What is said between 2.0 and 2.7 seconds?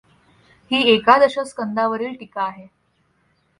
टीका आहे.